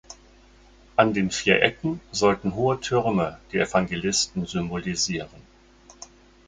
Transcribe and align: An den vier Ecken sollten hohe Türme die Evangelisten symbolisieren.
An 0.95 1.13
den 1.13 1.29
vier 1.29 1.61
Ecken 1.61 1.99
sollten 2.11 2.55
hohe 2.55 2.79
Türme 2.79 3.39
die 3.51 3.59
Evangelisten 3.59 4.47
symbolisieren. 4.47 5.29